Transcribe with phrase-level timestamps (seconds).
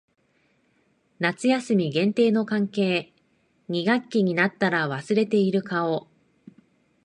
[1.19, 3.13] 夏休み限定の関係。
[3.67, 6.07] 二学期になったら忘れている顔。